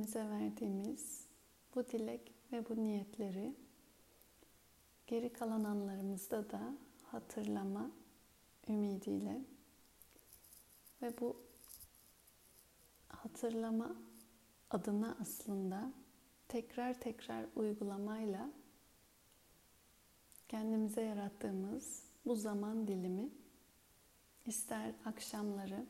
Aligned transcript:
kendimize 0.00 0.30
verdiğimiz 0.30 1.26
bu 1.74 1.86
dilek 1.86 2.32
ve 2.52 2.68
bu 2.68 2.84
niyetleri 2.84 3.54
geri 5.06 5.32
kalan 5.32 5.64
anlarımızda 5.64 6.50
da 6.50 6.60
hatırlama 7.04 7.90
ümidiyle 8.68 9.40
ve 11.02 11.20
bu 11.20 11.36
hatırlama 13.08 13.96
adına 14.70 15.16
aslında 15.20 15.92
tekrar 16.48 17.00
tekrar 17.00 17.46
uygulamayla 17.56 18.50
kendimize 20.48 21.02
yarattığımız 21.02 22.02
bu 22.26 22.34
zaman 22.34 22.88
dilimi 22.88 23.28
ister 24.46 24.94
akşamları, 25.04 25.86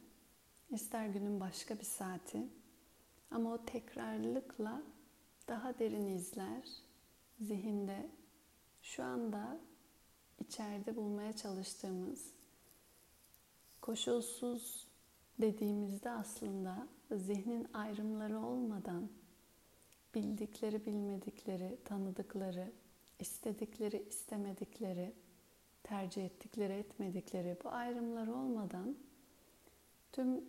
ister 0.70 1.06
günün 1.06 1.40
başka 1.40 1.78
bir 1.78 1.84
saati 1.84 2.59
ama 3.30 3.54
o 3.54 3.64
tekrarlılıkla 3.64 4.82
daha 5.48 5.78
derin 5.78 6.06
izler 6.06 6.68
zihinde. 7.40 8.10
Şu 8.82 9.02
anda 9.02 9.58
içeride 10.38 10.96
bulmaya 10.96 11.32
çalıştığımız 11.32 12.32
koşulsuz 13.80 14.86
dediğimizde 15.40 16.10
aslında 16.10 16.88
zihnin 17.10 17.68
ayrımları 17.74 18.38
olmadan 18.38 19.08
bildikleri, 20.14 20.86
bilmedikleri, 20.86 21.78
tanıdıkları, 21.84 22.72
istedikleri, 23.18 24.02
istemedikleri, 24.08 25.14
tercih 25.82 26.24
ettikleri, 26.24 26.72
etmedikleri 26.72 27.56
bu 27.64 27.68
ayrımlar 27.68 28.26
olmadan 28.26 28.96
tüm 30.12 30.44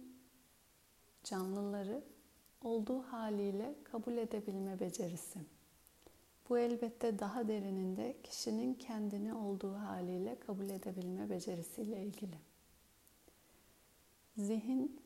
canlıları 1.23 2.03
olduğu 2.63 3.01
haliyle 3.01 3.75
kabul 3.83 4.17
edebilme 4.17 4.79
becerisi. 4.79 5.39
Bu 6.49 6.57
elbette 6.57 7.19
daha 7.19 7.47
derininde 7.47 8.15
kişinin 8.23 8.73
kendini 8.73 9.33
olduğu 9.33 9.73
haliyle 9.73 10.39
kabul 10.39 10.69
edebilme 10.69 11.29
becerisiyle 11.29 12.03
ilgili. 12.03 12.37
Zihin 14.37 15.01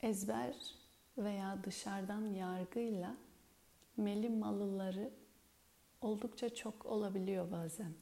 ezber 0.00 0.74
veya 1.18 1.58
dışarıdan 1.64 2.26
yargıyla 2.34 3.16
meli 3.96 4.28
malıları 4.28 5.10
oldukça 6.00 6.54
çok 6.54 6.86
olabiliyor 6.86 7.52
bazen. 7.52 7.92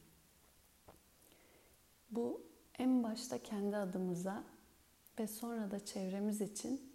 Bu 2.11 2.42
en 2.78 3.02
başta 3.02 3.42
kendi 3.42 3.77
adımıza 3.77 4.44
ve 5.19 5.27
sonra 5.27 5.70
da 5.70 5.84
çevremiz 5.84 6.41
için 6.41 6.88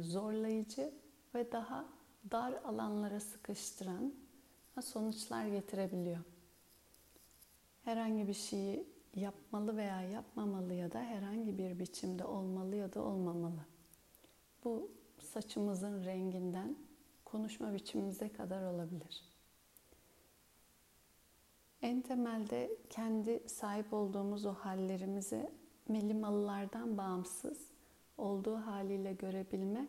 zorlayıcı 0.00 0.94
ve 1.34 1.52
daha 1.52 1.84
dar 2.30 2.52
alanlara 2.52 3.20
sıkıştıran 3.20 4.14
sonuçlar 4.82 5.46
getirebiliyor. 5.46 6.24
Herhangi 7.84 8.28
bir 8.28 8.34
şeyi 8.34 8.86
yapmalı 9.14 9.76
veya 9.76 10.00
yapmamalı 10.02 10.74
ya 10.74 10.92
da 10.92 11.00
herhangi 11.00 11.58
bir 11.58 11.78
biçimde 11.78 12.24
olmalı 12.24 12.76
ya 12.76 12.92
da 12.92 13.02
olmamalı. 13.02 13.66
Bu 14.64 14.90
saçımızın 15.18 16.04
renginden 16.04 16.76
konuşma 17.24 17.74
biçimimize 17.74 18.28
kadar 18.28 18.72
olabilir. 18.72 19.24
En 21.82 22.00
temelde 22.00 22.70
kendi 22.90 23.48
sahip 23.48 23.92
olduğumuz 23.92 24.46
o 24.46 24.52
hallerimizi 24.52 25.50
melimalılardan 25.88 26.98
bağımsız 26.98 27.71
olduğu 28.22 28.56
haliyle 28.56 29.12
görebilme 29.12 29.88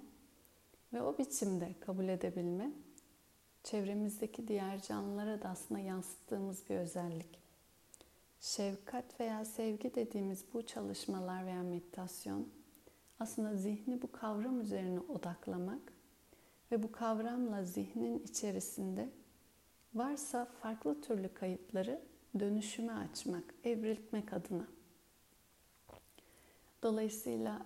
ve 0.94 1.01
o 1.01 1.17
biçimde 1.17 1.75
kabul 1.79 2.07
edebilme 2.07 2.71
çevremizdeki 3.63 4.47
diğer 4.47 4.81
canlılara 4.81 5.41
da 5.41 5.49
aslında 5.49 5.79
yansıttığımız 5.79 6.69
bir 6.69 6.75
özellik. 6.75 7.39
Şefkat 8.39 9.19
veya 9.19 9.45
sevgi 9.45 9.95
dediğimiz 9.95 10.45
bu 10.53 10.66
çalışmalar 10.66 11.45
veya 11.45 11.63
meditasyon 11.63 12.47
aslında 13.19 13.55
zihni 13.55 14.01
bu 14.01 14.11
kavram 14.11 14.61
üzerine 14.61 14.99
odaklamak 14.99 15.93
ve 16.72 16.83
bu 16.83 16.91
kavramla 16.91 17.63
zihnin 17.63 18.19
içerisinde 18.19 19.09
varsa 19.93 20.45
farklı 20.45 21.01
türlü 21.01 21.33
kayıtları 21.33 22.01
dönüşüme 22.39 22.93
açmak, 22.93 23.43
evriltmek 23.63 24.33
adına. 24.33 24.67
Dolayısıyla 26.83 27.66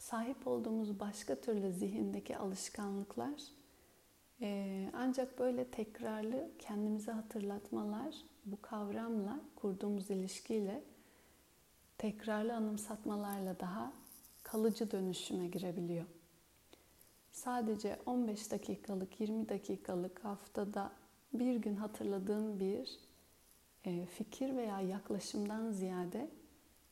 sahip 0.00 0.46
olduğumuz 0.46 1.00
başka 1.00 1.40
türlü 1.40 1.72
zihindeki 1.72 2.36
alışkanlıklar 2.36 3.42
ancak 4.92 5.38
böyle 5.38 5.64
tekrarlı 5.64 6.50
kendimize 6.58 7.12
hatırlatmalar 7.12 8.14
bu 8.44 8.62
kavramla 8.62 9.40
kurduğumuz 9.56 10.10
ilişkiyle 10.10 10.82
tekrarlı 11.98 12.54
anımsatmalarla 12.54 13.60
daha 13.60 13.92
kalıcı 14.42 14.90
dönüşüme 14.90 15.46
girebiliyor. 15.46 16.06
Sadece 17.32 17.98
15 18.06 18.50
dakikalık, 18.50 19.20
20 19.20 19.48
dakikalık 19.48 20.24
haftada 20.24 20.92
bir 21.32 21.56
gün 21.56 21.76
hatırladığım 21.76 22.60
bir 22.60 22.98
fikir 24.06 24.56
veya 24.56 24.80
yaklaşımdan 24.80 25.72
ziyade 25.72 26.30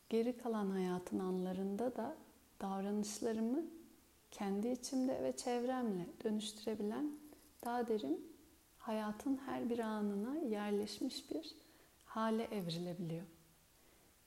geri 0.09 0.39
kalan 0.39 0.71
hayatın 0.71 1.19
anlarında 1.19 1.97
da 1.97 2.17
davranışlarımı 2.61 3.65
kendi 4.31 4.69
içimde 4.69 5.23
ve 5.23 5.37
çevremle 5.37 6.07
dönüştürebilen 6.25 7.11
daha 7.65 7.89
derin 7.89 8.33
hayatın 8.79 9.37
her 9.37 9.71
bir 9.71 9.79
anına 9.79 10.39
yerleşmiş 10.39 11.31
bir 11.31 11.57
hale 12.05 12.45
evrilebiliyor. 12.45 13.25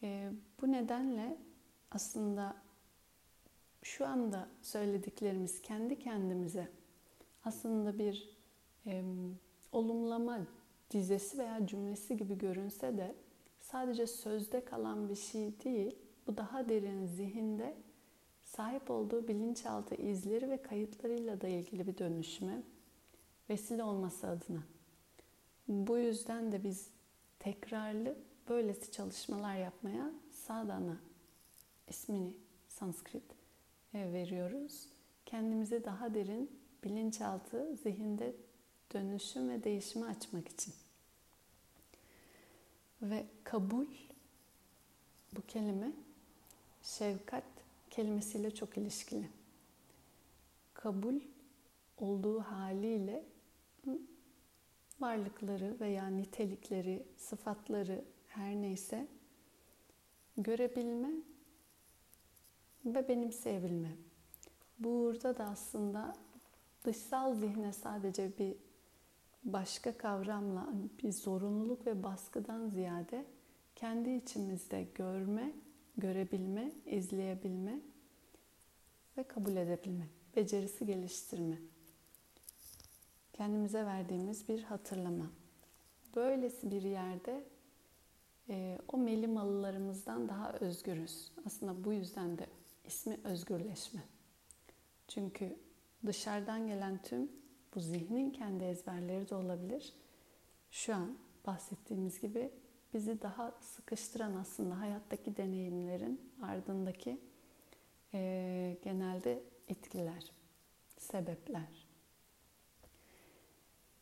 E, 0.04 0.32
bu 0.62 0.72
nedenle 0.72 1.38
aslında 1.92 2.56
şu 3.84 4.08
anda 4.08 4.48
söylediklerimiz 4.62 5.62
kendi 5.62 6.00
kendimize 6.00 6.68
aslında 7.46 8.00
bir 8.00 8.38
e, 8.86 9.04
olumlama 9.72 10.40
dizesi 10.92 11.38
veya 11.38 11.68
cümlesi 11.68 12.18
gibi 12.18 12.38
görünse 12.38 12.98
de 12.98 13.16
sadece 13.60 14.08
sözde 14.08 14.66
kalan 14.66 15.10
bir 15.10 15.16
şey 15.16 15.64
değil, 15.64 15.96
bu 16.28 16.38
daha 16.38 16.70
derin 16.70 17.06
zihinde 17.06 17.76
sahip 18.56 18.92
olduğu 18.92 19.28
bilinçaltı 19.28 19.96
izleri 19.96 20.50
ve 20.50 20.62
kayıtlarıyla 20.62 21.42
da 21.42 21.48
ilgili 21.48 21.88
bir 21.88 21.98
dönüşüme 21.98 22.62
vesile 23.50 23.84
olması 23.84 24.28
adına. 24.28 24.64
Bu 25.68 25.98
yüzden 25.98 26.52
de 26.52 26.64
biz 26.64 26.88
tekrarlı 27.40 28.16
böylesi 28.50 28.92
çalışmalar 28.92 29.56
yapmaya 29.56 30.12
sadhana 30.32 30.98
ismini 31.88 32.34
Sanskrit 32.68 33.24
e, 33.94 34.14
veriyoruz. 34.14 34.88
Kendimizi 35.26 35.86
daha 35.86 36.14
derin 36.14 36.60
bilinçaltı 36.84 37.76
zihinde 37.84 38.36
dönüşüm 38.94 39.50
ve 39.50 39.64
değişimi 39.64 40.06
açmak 40.06 40.48
için. 40.48 40.74
Ve 43.02 43.26
kabul 43.44 43.86
bu 45.36 45.42
kelime 45.48 45.92
şefkat 46.84 47.61
kelimesiyle 47.92 48.56
çok 48.56 48.78
ilişkili. 48.78 49.30
Kabul 50.74 51.20
olduğu 51.98 52.40
haliyle 52.40 53.26
varlıkları 55.00 55.78
veya 55.80 56.08
nitelikleri, 56.08 57.06
sıfatları 57.18 58.06
her 58.28 58.56
neyse 58.56 59.08
görebilme 60.38 61.12
ve 62.86 63.10
benimseyebilme. 63.10 63.92
Burada 64.80 65.38
da 65.38 65.44
aslında 65.44 66.16
dışsal 66.84 67.36
zihne 67.36 67.74
sadece 67.74 68.38
bir 68.38 68.56
başka 69.44 69.98
kavramla 69.98 70.70
bir 71.04 71.12
zorunluluk 71.12 71.86
ve 71.88 72.04
baskıdan 72.04 72.68
ziyade 72.68 73.26
kendi 73.76 74.10
içimizde 74.10 74.88
görme, 74.96 75.54
görebilme, 75.98 76.72
izleyebilme 76.86 77.80
ve 79.18 79.24
kabul 79.24 79.56
edebilme, 79.56 80.08
becerisi 80.36 80.86
geliştirme 80.86 81.58
kendimize 83.42 83.86
verdiğimiz 83.86 84.50
bir 84.50 84.64
hatırlama. 84.64 85.26
Böylesi 86.16 86.72
bir 86.72 86.82
yerde 86.82 87.44
e, 88.50 88.78
o 88.88 88.98
melimalılarımızdan 88.98 90.30
daha 90.30 90.54
özgürüz. 90.54 91.32
Aslında 91.46 91.84
bu 91.84 91.94
yüzden 91.94 92.38
de 92.38 92.48
ismi 92.86 93.18
özgürleşme. 93.24 94.02
Çünkü 95.08 95.58
dışarıdan 96.06 96.68
gelen 96.68 97.02
tüm 97.04 97.32
bu 97.76 97.80
zihnin 97.80 98.32
kendi 98.32 98.64
ezberleri 98.64 99.30
de 99.30 99.36
olabilir. 99.36 99.94
Şu 100.72 100.96
an 100.96 101.18
bahsettiğimiz 101.48 102.22
gibi 102.22 102.52
bizi 102.94 103.22
daha 103.22 103.52
sıkıştıran 103.62 104.36
aslında 104.36 104.80
hayattaki 104.80 105.38
deneyimlerin 105.38 106.22
ardındaki 106.42 107.18
e, 108.14 108.78
genelde 108.84 109.44
etkiler, 109.68 110.32
sebepler. 110.98 111.88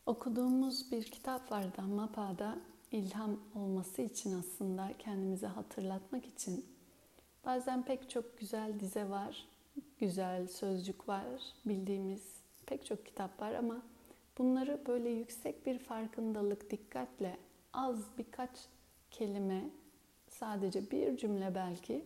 Okuduğumuz 0.06 0.92
bir 0.92 1.04
kitap 1.04 1.52
var 1.52 1.78
Dhammapa'da 1.78 2.60
ilham 2.92 3.40
olması 3.56 4.02
için 4.02 4.40
aslında 4.40 4.94
kendimize 5.00 5.48
hatırlatmak 5.48 6.26
için 6.26 6.66
bazen 7.46 7.86
pek 7.86 8.10
çok 8.10 8.38
güzel 8.38 8.80
dize 8.80 9.10
var, 9.10 9.48
güzel 10.00 10.48
sözcük 10.48 11.08
var, 11.08 11.26
bildiğimiz 11.66 12.22
pek 12.66 12.86
çok 12.86 13.06
kitap 13.06 13.42
var 13.42 13.54
ama 13.54 13.82
bunları 14.38 14.82
böyle 14.88 15.10
yüksek 15.10 15.66
bir 15.66 15.80
farkındalık, 15.80 16.72
dikkatle 16.72 17.38
az 17.74 18.18
birkaç 18.18 18.52
kelime, 19.12 19.70
sadece 20.30 20.92
bir 20.92 21.18
cümle 21.18 21.56
belki 21.56 22.06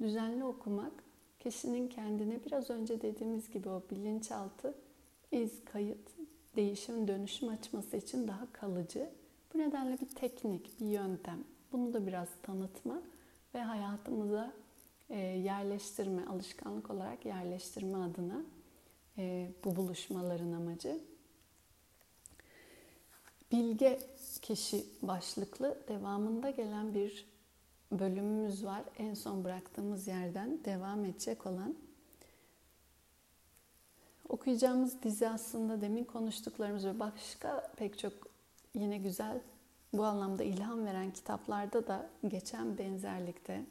düzenli 0.00 0.44
okumak 0.44 0.92
kişinin 1.40 1.88
kendine 1.88 2.44
biraz 2.46 2.70
önce 2.70 3.02
dediğimiz 3.02 3.50
gibi 3.50 3.68
o 3.68 3.82
bilinçaltı 3.90 4.74
iz, 5.32 5.64
kayıt, 5.64 6.10
değişim, 6.56 7.08
dönüşüm 7.08 7.48
açması 7.48 7.96
için 7.96 8.28
daha 8.28 8.52
kalıcı 8.52 9.10
bu 9.54 9.58
nedenle 9.58 10.00
bir 10.00 10.08
teknik, 10.08 10.80
bir 10.80 10.86
yöntem. 10.86 11.44
Bunu 11.72 11.92
da 11.92 12.06
biraz 12.06 12.28
tanıtma 12.42 13.02
ve 13.54 13.58
hayatımıza 13.58 14.52
e, 15.10 15.18
yerleştirme, 15.18 16.26
alışkanlık 16.26 16.90
olarak 16.90 17.24
yerleştirme 17.24 17.98
adına 17.98 18.42
e, 19.18 19.50
bu 19.64 19.76
buluşmaların 19.76 20.52
amacı. 20.52 21.00
Bilge 23.52 23.98
kişi 24.42 24.86
başlıklı 25.02 25.78
devamında 25.88 26.50
gelen 26.50 26.94
bir 26.94 27.26
bölümümüz 27.92 28.64
var. 28.64 28.82
En 28.98 29.14
son 29.14 29.44
bıraktığımız 29.44 30.06
yerden 30.06 30.64
devam 30.64 31.04
edecek 31.04 31.46
olan. 31.46 31.76
Okuyacağımız 34.28 35.02
dizi 35.02 35.28
aslında 35.28 35.80
demin 35.80 36.04
konuştuklarımız 36.04 36.86
ve 36.86 37.00
başka 37.00 37.72
pek 37.76 37.98
çok 37.98 38.12
yine 38.74 38.98
güzel 38.98 39.40
bu 39.92 40.04
anlamda 40.04 40.42
ilham 40.42 40.86
veren 40.86 41.12
kitaplarda 41.12 41.86
da 41.86 42.10
geçen 42.28 42.78
benzerlikte 42.78 43.64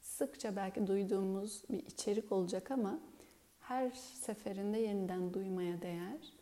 sıkça 0.00 0.56
belki 0.56 0.86
duyduğumuz 0.86 1.62
bir 1.70 1.86
içerik 1.86 2.32
olacak 2.32 2.70
ama 2.70 2.98
her 3.60 3.90
seferinde 4.20 4.78
yeniden 4.78 5.34
duymaya 5.34 5.82
değer. 5.82 6.32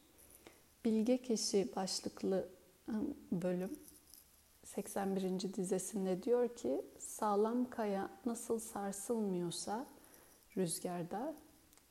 Bilge 0.84 1.22
Kişi 1.22 1.68
başlıklı 1.76 2.48
bölüm 3.32 3.70
81. 4.64 5.54
dizesinde 5.54 6.22
diyor 6.22 6.56
ki 6.56 6.84
sağlam 6.98 7.70
kaya 7.70 8.10
nasıl 8.26 8.58
sarsılmıyorsa 8.58 9.86
rüzgarda 10.56 11.34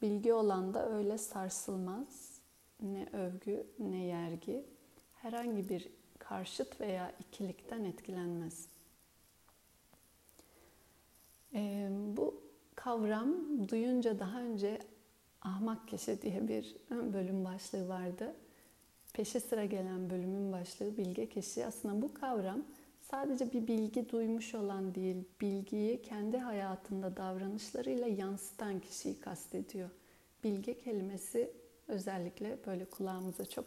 bilgi 0.01 0.33
olan 0.33 0.73
da 0.73 0.89
öyle 0.89 1.17
sarsılmaz 1.17 2.41
ne 2.81 3.07
övgü 3.13 3.67
ne 3.79 4.03
yergi 4.03 4.65
herhangi 5.13 5.69
bir 5.69 5.89
karşıt 6.19 6.81
veya 6.81 7.13
ikilikten 7.19 7.83
etkilenmez. 7.83 8.67
E, 11.53 11.89
bu 11.91 12.41
kavram 12.75 13.35
duyunca 13.69 14.19
daha 14.19 14.41
önce 14.41 14.79
ahmak 15.41 15.87
kişi 15.87 16.21
diye 16.21 16.47
bir 16.47 16.75
bölüm 16.89 17.45
başlığı 17.45 17.87
vardı. 17.87 18.35
Peşi 19.13 19.39
sıra 19.39 19.65
gelen 19.65 20.09
bölümün 20.09 20.51
başlığı 20.51 20.97
bilge 20.97 21.29
kişi. 21.29 21.65
Aslında 21.65 22.01
bu 22.01 22.13
kavram 22.13 22.63
sadece 23.01 23.53
bir 23.53 23.67
bilgi 23.67 24.09
duymuş 24.09 24.55
olan 24.55 24.95
değil, 24.95 25.15
bilgiyi 25.41 26.01
kendi 26.01 26.37
hayatında 26.37 27.17
davranışlarıyla 27.17 28.07
yansıtan 28.07 28.79
kişiyi 28.79 29.19
kastediyor. 29.19 29.89
Bilge 30.43 30.79
kelimesi 30.79 31.51
özellikle 31.87 32.57
böyle 32.65 32.85
kulağımıza 32.85 33.45
çok 33.45 33.65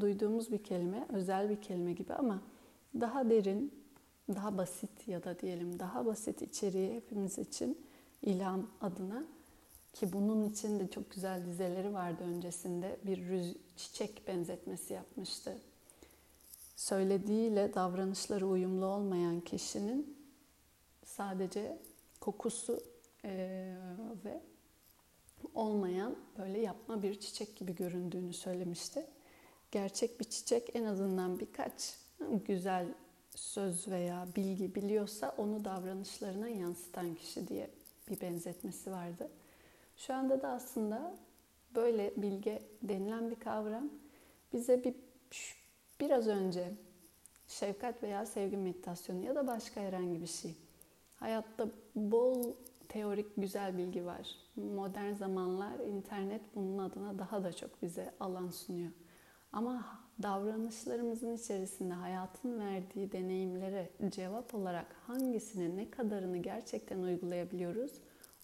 duyduğumuz 0.00 0.52
bir 0.52 0.64
kelime, 0.64 1.06
özel 1.12 1.50
bir 1.50 1.62
kelime 1.62 1.92
gibi 1.92 2.14
ama 2.14 2.42
daha 3.00 3.30
derin, 3.30 3.72
daha 4.28 4.58
basit 4.58 5.08
ya 5.08 5.24
da 5.24 5.38
diyelim 5.38 5.78
daha 5.78 6.06
basit 6.06 6.42
içeriği 6.42 6.94
hepimiz 6.94 7.38
için 7.38 7.86
ilham 8.22 8.70
adına 8.80 9.24
ki 9.94 10.12
bunun 10.12 10.50
için 10.50 10.80
de 10.80 10.90
çok 10.90 11.10
güzel 11.10 11.46
dizeleri 11.46 11.94
vardı 11.94 12.24
öncesinde 12.24 12.96
bir 13.06 13.28
rüz 13.28 13.56
çiçek 13.76 14.28
benzetmesi 14.28 14.94
yapmıştı. 14.94 15.58
Söylediğiyle 16.76 17.74
davranışları 17.74 18.46
uyumlu 18.46 18.86
olmayan 18.86 19.40
kişinin 19.40 20.16
sadece 21.04 21.78
kokusu 22.20 22.82
e, 23.24 23.74
ve 24.24 24.40
olmayan 25.54 26.16
böyle 26.38 26.60
yapma 26.60 27.02
bir 27.02 27.20
çiçek 27.20 27.56
gibi 27.56 27.74
göründüğünü 27.74 28.32
söylemişti 28.32 29.06
gerçek 29.74 30.20
bir 30.20 30.24
çiçek 30.24 30.76
en 30.76 30.84
azından 30.84 31.40
birkaç 31.40 31.98
güzel 32.46 32.86
söz 33.34 33.88
veya 33.88 34.26
bilgi 34.36 34.74
biliyorsa 34.74 35.34
onu 35.38 35.64
davranışlarına 35.64 36.48
yansıtan 36.48 37.14
kişi 37.14 37.48
diye 37.48 37.70
bir 38.10 38.20
benzetmesi 38.20 38.90
vardı. 38.90 39.30
Şu 39.96 40.14
anda 40.14 40.42
da 40.42 40.48
aslında 40.48 41.14
böyle 41.74 42.12
bilge 42.16 42.62
denilen 42.82 43.30
bir 43.30 43.36
kavram 43.36 43.90
bize 44.52 44.84
bir 44.84 44.94
biraz 46.00 46.28
önce 46.28 46.72
şefkat 47.48 48.02
veya 48.02 48.26
sevgi 48.26 48.56
meditasyonu 48.56 49.24
ya 49.24 49.34
da 49.34 49.46
başka 49.46 49.80
herhangi 49.80 50.22
bir 50.22 50.26
şey. 50.26 50.54
Hayatta 51.16 51.68
bol 51.94 52.54
teorik 52.88 53.26
güzel 53.36 53.78
bilgi 53.78 54.06
var. 54.06 54.28
Modern 54.56 55.12
zamanlar 55.12 55.78
internet 55.78 56.42
bunun 56.54 56.78
adına 56.78 57.18
daha 57.18 57.44
da 57.44 57.52
çok 57.52 57.82
bize 57.82 58.14
alan 58.20 58.50
sunuyor. 58.50 58.90
Ama 59.52 59.84
davranışlarımızın 60.22 61.36
içerisinde 61.36 61.94
hayatın 61.94 62.60
verdiği 62.60 63.12
deneyimlere 63.12 63.90
cevap 64.08 64.54
olarak 64.54 64.86
hangisini 65.06 65.76
ne 65.76 65.90
kadarını 65.90 66.38
gerçekten 66.38 66.98
uygulayabiliyoruz? 66.98 67.92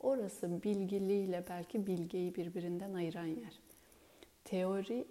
Orası 0.00 0.62
bilgiliyle 0.62 1.44
belki 1.48 1.86
bilgeyi 1.86 2.34
birbirinden 2.34 2.94
ayıran 2.94 3.26
yer. 3.26 3.60
Teori 4.44 5.08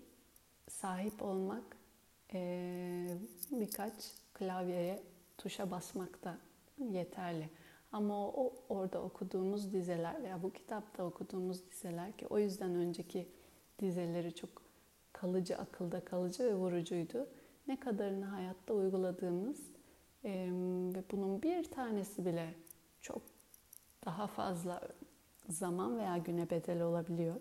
sahip 0.69 1.23
olmak 1.23 1.63
birkaç 3.51 3.93
klavyeye 4.33 5.03
tuşa 5.37 5.71
basmak 5.71 6.23
da 6.23 6.37
yeterli. 6.77 7.49
Ama 7.91 8.27
o 8.27 8.53
orada 8.69 9.01
okuduğumuz 9.01 9.73
dizeler 9.73 10.23
veya 10.23 10.43
bu 10.43 10.53
kitapta 10.53 11.03
okuduğumuz 11.03 11.71
dizeler 11.71 12.11
ki 12.11 12.27
o 12.27 12.39
yüzden 12.39 12.75
önceki 12.75 13.27
dizeleri 13.79 14.35
çok 14.35 14.49
kalıcı, 15.13 15.57
akılda 15.57 16.05
kalıcı 16.05 16.43
ve 16.43 16.55
vurucuydu. 16.55 17.27
Ne 17.67 17.79
kadarını 17.79 18.25
hayatta 18.25 18.73
uyguladığımız 18.73 19.59
ve 20.23 21.03
bunun 21.11 21.41
bir 21.41 21.63
tanesi 21.63 22.25
bile 22.25 22.53
çok 23.01 23.21
daha 24.05 24.27
fazla 24.27 24.81
zaman 25.49 25.99
veya 25.99 26.17
güne 26.17 26.49
bedel 26.49 26.81
olabiliyor. 26.81 27.35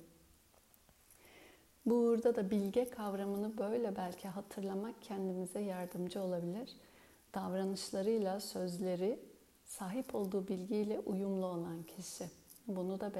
Burada 1.86 2.36
da 2.36 2.50
bilge 2.50 2.90
kavramını 2.90 3.58
böyle 3.58 3.96
belki 3.96 4.28
hatırlamak 4.28 5.02
kendimize 5.02 5.60
yardımcı 5.60 6.22
olabilir. 6.22 6.76
Davranışlarıyla 7.34 8.40
sözleri 8.40 9.20
sahip 9.64 10.14
olduğu 10.14 10.48
bilgiyle 10.48 11.00
uyumlu 11.00 11.46
olan 11.46 11.82
kişi. 11.82 12.24
Bunu 12.66 13.00
da 13.00 13.12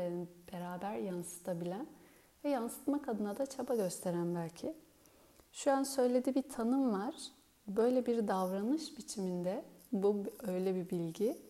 beraber 0.53 0.97
yansıtabilen 0.97 1.87
ve 2.45 2.49
yansıtmak 2.49 3.09
adına 3.09 3.39
da 3.39 3.47
çaba 3.47 3.75
gösteren 3.75 4.35
belki. 4.35 4.75
Şu 5.53 5.73
an 5.73 5.83
söylediği 5.83 6.35
bir 6.35 6.49
tanım 6.49 6.93
var. 6.93 7.15
Böyle 7.67 8.07
bir 8.07 8.29
davranış 8.29 8.99
biçiminde 8.99 9.65
bu 9.93 10.25
öyle 10.47 10.75
bir 10.75 10.91
bilgi. 10.91 11.48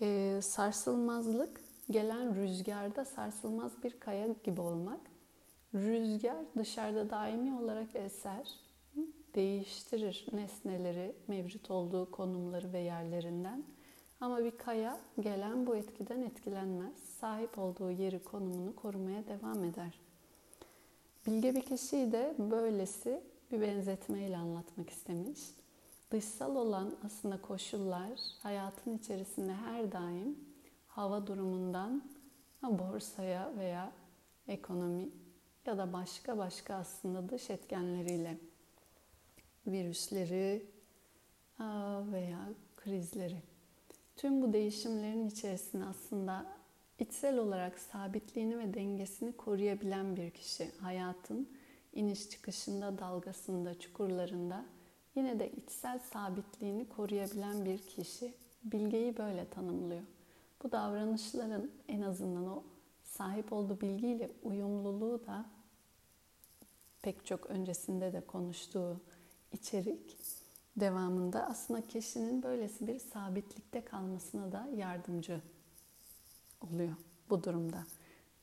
Ee, 0.00 0.40
sarsılmazlık 0.42 1.60
gelen 1.90 2.34
rüzgarda 2.36 3.04
sarsılmaz 3.04 3.82
bir 3.82 4.00
kaya 4.00 4.28
gibi 4.44 4.60
olmak. 4.60 5.00
Rüzgar 5.74 6.44
dışarıda 6.58 7.10
daimi 7.10 7.60
olarak 7.60 7.96
eser, 7.96 8.48
değiştirir 9.34 10.26
nesneleri, 10.32 11.16
mevcut 11.28 11.70
olduğu 11.70 12.10
konumları 12.10 12.72
ve 12.72 12.78
yerlerinden. 12.78 13.64
Ama 14.20 14.44
bir 14.44 14.58
kaya 14.58 15.00
gelen 15.20 15.66
bu 15.66 15.76
etkiden 15.76 16.22
etkilenmez. 16.22 16.98
Sahip 17.20 17.58
olduğu 17.58 17.90
yeri, 17.90 18.22
konumunu 18.22 18.76
korumaya 18.76 19.26
devam 19.26 19.64
eder. 19.64 20.00
Bilge 21.26 21.54
bir 21.54 21.62
kişiyi 21.62 22.12
de 22.12 22.34
böylesi 22.38 23.20
bir 23.52 23.60
benzetmeyle 23.60 24.36
anlatmak 24.36 24.90
istemiş. 24.90 25.40
Dışsal 26.10 26.56
olan 26.56 26.96
aslında 27.04 27.42
koşullar 27.42 28.20
hayatın 28.42 28.98
içerisinde 28.98 29.52
her 29.54 29.92
daim 29.92 30.38
hava 30.88 31.26
durumundan 31.26 32.02
borsaya 32.62 33.52
veya 33.58 33.92
ekonomi 34.48 35.08
ya 35.66 35.78
da 35.78 35.92
başka 35.92 36.38
başka 36.38 36.74
aslında 36.74 37.28
dış 37.28 37.50
etkenleriyle 37.50 38.38
virüsleri 39.66 40.66
veya 42.12 42.48
krizleri 42.76 43.42
Tüm 44.16 44.42
bu 44.42 44.52
değişimlerin 44.52 45.28
içerisinde 45.28 45.84
aslında 45.84 46.46
içsel 46.98 47.38
olarak 47.38 47.78
sabitliğini 47.78 48.58
ve 48.58 48.74
dengesini 48.74 49.32
koruyabilen 49.32 50.16
bir 50.16 50.30
kişi. 50.30 50.70
Hayatın 50.80 51.48
iniş 51.92 52.30
çıkışında, 52.30 52.98
dalgasında, 52.98 53.78
çukurlarında 53.78 54.64
yine 55.14 55.38
de 55.38 55.52
içsel 55.52 55.98
sabitliğini 55.98 56.88
koruyabilen 56.88 57.64
bir 57.64 57.78
kişi. 57.78 58.34
Bilgeyi 58.64 59.16
böyle 59.16 59.48
tanımlıyor. 59.48 60.02
Bu 60.62 60.72
davranışların 60.72 61.70
en 61.88 62.02
azından 62.02 62.46
o 62.46 62.62
sahip 63.04 63.52
olduğu 63.52 63.80
bilgiyle 63.80 64.30
uyumluluğu 64.42 65.26
da 65.26 65.46
pek 67.02 67.26
çok 67.26 67.46
öncesinde 67.46 68.12
de 68.12 68.20
konuştuğu 68.20 69.00
içerik 69.52 70.16
devamında 70.76 71.46
aslında 71.46 71.86
kişinin 71.86 72.42
böylesi 72.42 72.86
bir 72.86 72.98
sabitlikte 72.98 73.84
kalmasına 73.84 74.52
da 74.52 74.68
yardımcı 74.76 75.40
oluyor 76.60 76.96
bu 77.30 77.44
durumda. 77.44 77.84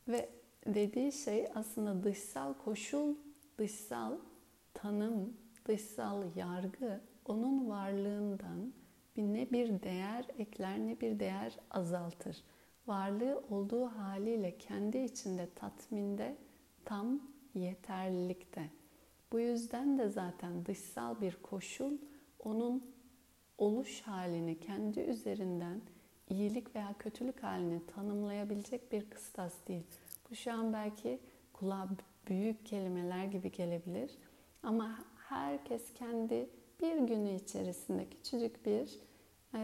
Ve 0.08 0.30
dediği 0.66 1.12
şey 1.12 1.48
aslında 1.56 2.04
dışsal 2.04 2.54
koşul, 2.54 3.16
dışsal 3.58 4.18
tanım, 4.74 5.38
dışsal 5.66 6.24
yargı 6.36 7.02
onun 7.26 7.70
varlığından 7.70 8.74
bir 9.18 9.24
ne 9.24 9.52
bir 9.52 9.84
değer 9.84 10.26
ekler 10.38 10.80
ne 10.80 11.02
bir 11.02 11.20
değer 11.20 11.58
azaltır. 11.72 12.44
Varlığı 12.88 13.44
olduğu 13.50 13.86
haliyle 13.86 14.58
kendi 14.58 14.98
içinde 14.98 15.50
tatminde 15.56 16.38
tam 16.86 17.22
yeterlilikte. 17.54 18.70
Bu 19.32 19.40
yüzden 19.40 19.98
de 19.98 20.10
zaten 20.10 20.66
dışsal 20.66 21.22
bir 21.22 21.38
koşul 21.42 21.98
onun 22.40 22.84
oluş 23.58 24.02
halini 24.02 24.60
kendi 24.60 25.00
üzerinden 25.00 25.82
iyilik 26.30 26.76
veya 26.76 26.94
kötülük 27.00 27.44
halini 27.44 27.86
tanımlayabilecek 27.86 28.92
bir 28.92 29.10
kıstas 29.10 29.54
değil. 29.68 29.84
Bu 30.30 30.36
şu 30.36 30.54
an 30.54 30.74
belki 30.74 31.20
kulağa 31.54 31.90
büyük 32.28 32.66
kelimeler 32.66 33.26
gibi 33.26 33.52
gelebilir. 33.52 34.12
Ama 34.64 35.00
herkes 35.32 35.94
kendi 35.94 36.50
bir 36.82 36.98
günü 36.98 37.36
içerisinde 37.36 38.10
küçücük 38.10 38.66
bir 38.66 39.00
e, 39.54 39.60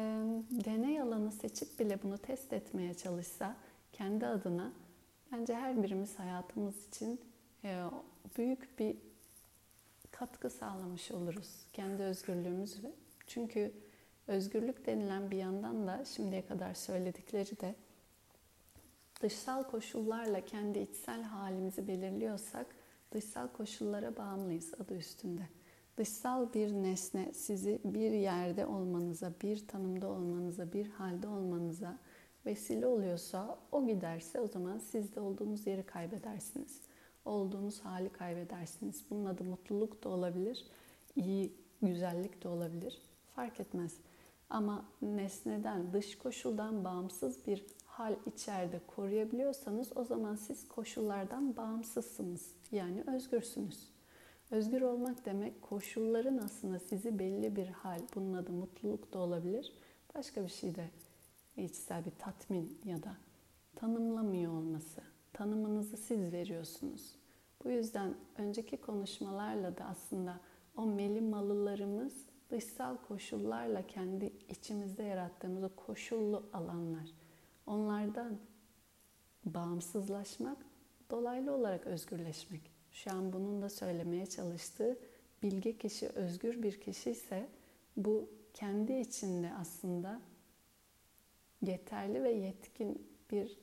deney 0.66 1.02
alanı 1.02 1.32
seçip 1.32 1.80
bile 1.80 2.04
bunu 2.04 2.18
test 2.18 2.54
etmeye 2.54 2.94
çalışsa 2.94 3.58
kendi 3.94 4.28
adına 4.28 4.74
bence 5.32 5.56
her 5.56 5.84
birimiz 5.84 6.20
hayatımız 6.20 6.88
için 6.88 7.22
e, 7.64 7.84
büyük 8.38 8.80
bir 8.80 8.98
katkı 10.12 10.50
sağlamış 10.50 11.12
oluruz. 11.12 11.50
Kendi 11.74 12.04
özgürlüğümüz 12.04 12.84
ve 12.84 12.92
çünkü 13.28 13.74
özgürlük 14.28 14.86
denilen 14.86 15.32
bir 15.32 15.38
yandan 15.38 15.88
da 15.88 16.06
şimdiye 16.06 16.46
kadar 16.46 16.74
söyledikleri 16.74 17.60
de 17.60 17.76
dışsal 19.22 19.64
koşullarla 19.64 20.46
kendi 20.46 20.80
içsel 20.80 21.22
halimizi 21.22 21.88
belirliyorsak 21.88 22.66
dışsal 23.12 23.48
koşullara 23.48 24.18
bağımlıyız 24.18 24.74
adı 24.74 24.96
üstünde. 24.98 25.57
Dışsal 25.98 26.54
bir 26.54 26.74
nesne 26.74 27.34
sizi 27.34 27.80
bir 27.84 28.12
yerde 28.12 28.66
olmanıza, 28.66 29.34
bir 29.42 29.68
tanımda 29.68 30.08
olmanıza, 30.08 30.74
bir 30.74 30.90
halde 30.90 31.28
olmanıza 31.28 31.98
vesile 32.46 32.88
oluyorsa 32.88 33.60
o 33.72 33.88
giderse 33.88 34.40
o 34.40 34.48
zaman 34.48 34.78
siz 34.78 35.16
de 35.16 35.20
olduğunuz 35.20 35.68
yeri 35.68 35.84
kaybedersiniz. 35.84 36.82
Olduğunuz 37.26 37.80
hali 37.80 38.10
kaybedersiniz. 38.10 39.06
Bunun 39.10 39.26
adı 39.26 39.44
mutluluk 39.44 40.04
da 40.04 40.10
olabilir, 40.10 40.66
iyi 41.16 41.54
güzellik 41.82 42.44
de 42.44 42.48
olabilir. 42.48 43.02
Fark 43.36 43.60
etmez. 43.60 43.98
Ama 44.50 44.86
nesneden, 45.02 45.94
dış 45.94 46.18
koşuldan 46.18 46.84
bağımsız 46.84 47.48
bir 47.48 47.66
hal 47.86 48.16
içeride 48.26 48.82
koruyabiliyorsanız 48.88 49.98
o 49.98 50.04
zaman 50.04 50.36
siz 50.36 50.68
koşullardan 50.68 51.58
bağımsızsınız. 51.58 52.52
Yani 52.72 53.04
özgürsünüz. 53.08 53.97
Özgür 54.52 54.82
olmak 54.82 55.26
demek 55.26 55.62
koşulların 55.62 56.38
aslında 56.38 56.80
sizi 56.80 57.20
belli 57.20 57.56
bir 57.56 57.68
hal, 57.68 58.00
bunun 58.16 58.34
adı 58.34 58.52
mutluluk 58.52 59.14
da 59.14 59.20
olabilir. 59.20 59.74
Başka 60.16 60.44
bir 60.44 60.50
şey 60.50 60.76
de 60.76 60.90
içsel 61.58 62.06
bir 62.06 62.12
tatmin 62.12 62.80
ya 62.86 63.04
da 63.04 63.18
tanımlamıyor 63.76 64.54
olması. 64.54 65.02
Tanımınızı 65.34 65.98
siz 65.98 66.34
veriyorsunuz. 66.34 67.16
Bu 67.64 67.70
yüzden 67.70 68.16
önceki 68.38 68.78
konuşmalarla 68.78 69.78
da 69.78 69.86
aslında 69.86 70.40
o 70.78 70.86
melimalılarımız 70.86 72.14
dışsal 72.50 72.98
koşullarla 72.98 73.88
kendi 73.88 74.34
içimizde 74.50 75.04
yarattığımız 75.04 75.64
o 75.64 75.70
koşullu 75.76 76.50
alanlar. 76.54 77.10
Onlardan 77.66 78.38
bağımsızlaşmak, 79.46 80.58
dolaylı 81.12 81.54
olarak 81.54 81.88
özgürleşmek. 81.88 82.77
Şu 83.04 83.12
an 83.12 83.34
bunun 83.34 83.62
da 83.62 83.70
söylemeye 83.70 84.26
çalıştığı 84.26 84.98
bilge 85.44 85.78
kişi, 85.78 86.10
özgür 86.10 86.64
bir 86.64 86.82
kişi 86.82 87.12
ise 87.12 87.50
bu 87.98 88.30
kendi 88.54 88.94
içinde 88.94 89.54
aslında 89.54 90.22
yeterli 91.62 92.24
ve 92.24 92.32
yetkin 92.32 93.08
bir 93.32 93.58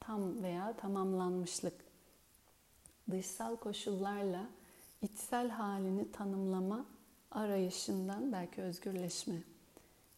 tam 0.00 0.42
veya 0.42 0.76
tamamlanmışlık. 0.76 1.74
Dışsal 3.10 3.56
koşullarla 3.56 4.46
içsel 5.02 5.48
halini 5.48 6.12
tanımlama 6.12 6.86
arayışından 7.30 8.32
belki 8.32 8.62
özgürleşme. 8.62 9.42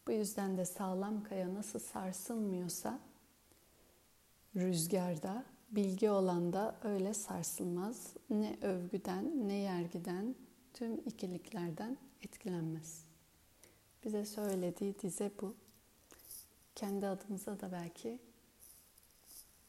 Bu 0.07 0.11
yüzden 0.11 0.57
de 0.57 0.65
sağlam 0.65 1.23
kaya 1.23 1.53
nasıl 1.53 1.79
sarsılmıyorsa 1.79 2.99
rüzgarda, 4.55 5.45
bilgi 5.75 6.09
olan 6.09 6.53
da 6.53 6.75
öyle 6.83 7.13
sarsılmaz. 7.13 8.13
Ne 8.29 8.57
övgüden 8.61 9.47
ne 9.47 9.53
yergiden 9.53 10.35
tüm 10.73 10.97
ikiliklerden 10.97 11.97
etkilenmez. 12.21 13.05
Bize 14.05 14.25
söylediği 14.25 14.99
dize 14.99 15.31
bu. 15.41 15.55
Kendi 16.75 17.07
adımıza 17.07 17.59
da 17.59 17.71
belki 17.71 18.19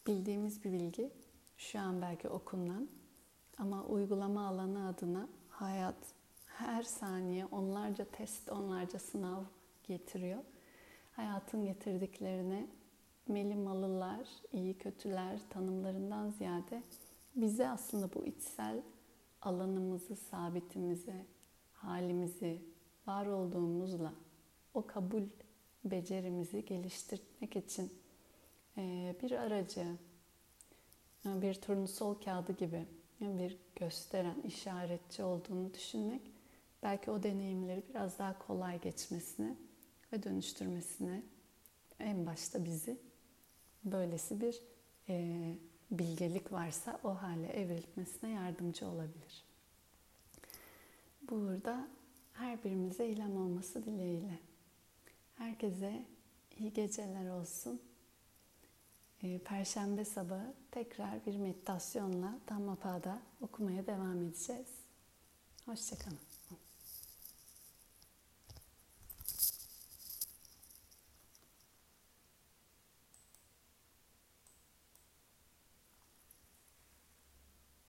bildiğimiz 0.07 0.65
bir 0.65 0.73
bilgi. 0.73 1.11
Şu 1.59 1.81
an 1.81 2.03
belki 2.03 2.29
okunan 2.29 2.89
ama 3.59 3.85
uygulama 3.85 4.49
alanı 4.49 4.89
adına 4.89 5.29
hayat 5.49 5.97
her 6.47 6.83
saniye 6.83 7.47
onlarca 7.47 8.05
test, 8.05 8.49
onlarca 8.49 8.99
sınav 8.99 9.43
getiriyor. 9.85 10.43
Hayatın 11.13 11.65
getirdiklerine 11.65 12.67
melimalılar, 13.29 14.29
iyi 14.53 14.75
kötüler 14.79 15.41
tanımlarından 15.51 16.31
ziyade 16.31 16.83
bize 17.37 17.69
aslında 17.69 18.15
bu 18.15 18.27
içsel 18.27 18.83
alanımızı, 19.43 20.17
sabitimizi, 20.17 21.27
halimizi, 21.73 22.63
var 23.07 23.27
olduğumuzla 23.27 24.13
o 24.75 24.87
kabul 24.87 25.23
becerimizi 25.85 26.65
geliştirmek 26.65 27.57
için 27.57 27.93
bir 29.23 29.31
aracı, 29.31 29.87
bir 31.25 31.55
turnusol 31.55 32.15
kağıdı 32.15 32.53
gibi 32.53 32.87
bir 33.21 33.57
gösteren, 33.77 34.43
işaretçi 34.43 35.23
olduğunu 35.23 35.75
düşünmek 35.75 36.23
belki 36.83 37.11
o 37.11 37.23
deneyimleri 37.23 37.83
biraz 37.89 38.19
daha 38.19 38.39
kolay 38.39 38.81
geçmesine 38.81 39.57
ve 40.13 40.23
dönüştürmesine 40.23 41.23
en 42.01 42.27
başta 42.27 42.65
bizi 42.65 42.99
böylesi 43.85 44.41
bir 44.41 44.61
e, 45.09 45.55
bilgelik 45.91 46.53
varsa 46.53 47.01
o 47.05 47.09
hale 47.09 47.47
evrilmesine 47.47 48.31
yardımcı 48.31 48.89
olabilir. 48.89 49.45
Burada 51.31 51.89
her 52.33 52.65
birimize 52.65 53.07
ilham 53.07 53.37
olması 53.37 53.85
dileğiyle. 53.85 54.39
Herkese 55.35 56.05
iyi 56.59 56.73
geceler 56.73 57.31
olsun. 57.31 57.81
E, 59.23 59.39
Perşembe 59.39 60.05
sabahı 60.05 60.55
tekrar 60.71 61.27
bir 61.27 61.37
meditasyonla 61.37 62.39
Dhammapada 62.49 63.23
okumaya 63.41 63.87
devam 63.87 64.23
edeceğiz. 64.23 64.69
Hoşçakalın. 65.65 66.34